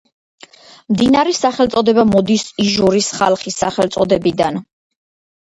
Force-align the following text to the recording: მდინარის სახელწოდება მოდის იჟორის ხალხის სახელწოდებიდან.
მდინარის 0.93 1.41
სახელწოდება 1.45 2.05
მოდის 2.15 2.47
იჟორის 2.65 3.11
ხალხის 3.19 3.61
სახელწოდებიდან. 3.67 4.61